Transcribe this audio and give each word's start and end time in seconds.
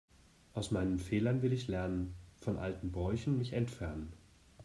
Aus 0.55 0.71
meinen 0.71 0.97
Fehlern 0.97 1.43
will 1.43 1.53
ich 1.53 1.67
lernen, 1.67 2.15
von 2.39 2.57
alten 2.57 2.91
Bräuchen 2.91 3.37
mich 3.37 3.53
entfernen. 3.53 4.11